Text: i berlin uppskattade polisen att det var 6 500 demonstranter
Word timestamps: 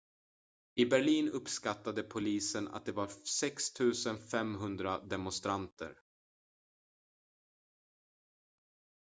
i 0.75 0.85
berlin 0.85 1.29
uppskattade 1.29 2.03
polisen 2.03 2.67
att 2.67 2.85
det 2.85 2.91
var 2.91 3.07
6 3.23 3.63
500 4.31 4.99
demonstranter 4.99 5.97